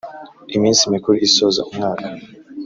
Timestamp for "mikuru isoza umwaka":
0.93-2.07